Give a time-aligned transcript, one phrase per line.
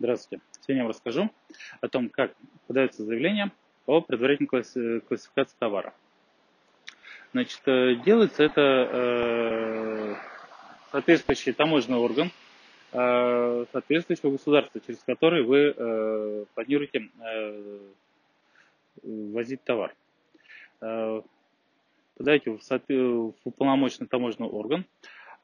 [0.00, 0.42] Здравствуйте.
[0.60, 1.30] Сегодня я вам расскажу
[1.80, 2.34] о том, как
[2.66, 3.52] подается заявление
[3.86, 5.94] о предварительной классификации товара.
[7.32, 10.14] Значит, э, делается это э,
[10.90, 12.32] соответствующий таможенный орган
[12.90, 17.08] э, соответствующего государства, через который вы планируете
[19.02, 19.94] возить товар.
[20.80, 24.86] Подаете в уполномоченный таможенный орган,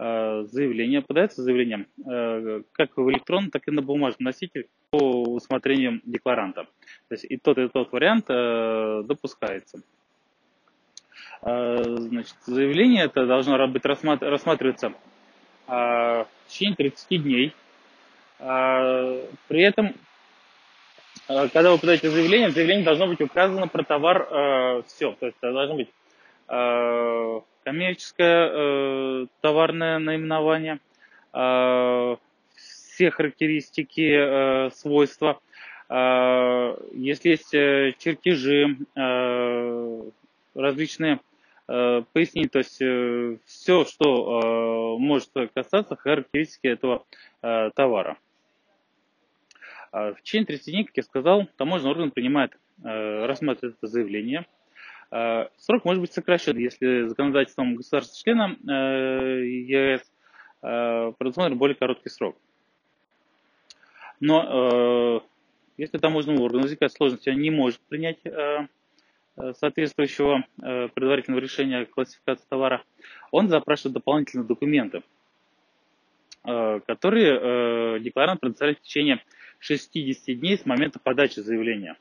[0.00, 6.64] заявление, подается заявление э, как в электронном, так и на бумажном носителе по усмотрению декларанта.
[7.08, 9.82] То есть и тот, и тот вариант э, допускается.
[11.42, 14.92] Значит, заявление это должно быть рассматриваться
[15.66, 17.54] в течение 30 дней.
[18.36, 19.94] При этом,
[21.26, 25.12] когда вы подаете заявление, в заявлении должно быть указано про товар все.
[25.18, 25.88] То есть должно быть
[27.64, 30.80] коммерческое э, товарное наименование,
[31.32, 32.16] э,
[32.54, 35.40] все характеристики, э, свойства.
[35.88, 40.02] Э, если есть э, чертежи, э,
[40.54, 41.20] различные
[41.68, 47.04] э, пояснить, то есть э, все, что э, может касаться характеристики этого
[47.42, 48.16] э, товара.
[49.92, 54.59] В течение 30 дней, как я сказал, таможенный орган принимает, э, рассматривает это заявление– Э,
[55.10, 60.02] срок может быть сокращен, если законодательством государства-члена э, ЕС
[60.62, 62.36] э, предусмотрен более короткий срок.
[64.20, 65.22] Но
[65.78, 68.18] если таможенному органу возникает сложность, он не может принять
[69.58, 72.82] соответствующего предварительного решения классификации товара,
[73.30, 75.02] он запрашивает дополнительные документы,
[76.42, 79.24] которые декларант предоставляет в течение
[79.60, 81.96] 60 дней с момента подачи заявления.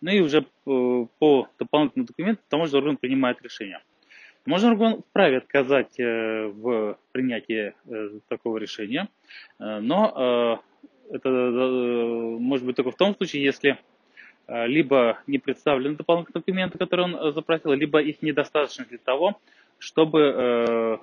[0.00, 0.44] Ну и уже э,
[1.18, 3.80] по дополнительным документам таможенный орган принимает решение.
[4.44, 9.08] Таможенный орган вправе отказать э, в принятии э, такого решения,
[9.58, 10.62] но
[11.10, 13.78] это может быть только в том случае, если
[14.46, 19.40] либо не представлены дополнительные документы, которые он запросил, либо их недостаточно для того,
[19.78, 21.00] чтобы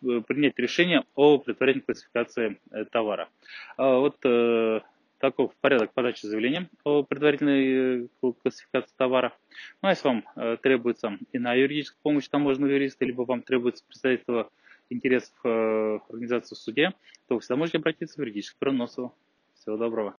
[0.00, 2.58] принять решение о предварительной классификации
[2.90, 3.28] товара.
[3.76, 4.16] Вот
[5.24, 9.32] таков порядок подачи заявления о предварительной э, классификации товара.
[9.80, 14.50] Ну, а если вам э, требуется иная юридическая помощь таможенного юриста, либо вам требуется представительство
[14.90, 16.92] интересов э, организации в суде,
[17.26, 19.14] то вы всегда можете обратиться в юридическое бюро Носова.
[19.54, 20.12] Всего доброго.